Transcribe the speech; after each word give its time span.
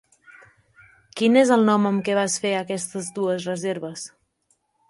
Quin 1.19 1.37
és 1.43 1.51
el 1.57 1.67
nom 1.69 1.85
amb 1.91 2.03
què 2.09 2.17
vas 2.21 2.39
fer 2.47 2.57
aquestes 2.63 3.15
dues 3.19 3.49
reserves? 3.51 4.09